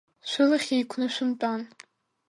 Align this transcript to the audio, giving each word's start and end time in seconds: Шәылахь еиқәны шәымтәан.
Шәылахь 0.29 0.69
еиқәны 0.75 1.05
шәымтәан. 1.13 1.61